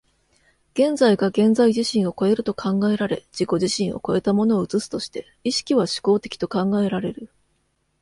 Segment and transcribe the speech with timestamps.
[0.73, 7.29] 現在が現在自身を越えると考えられ、自己自身を越えたものを映すとして、意識は志向的と考えられる。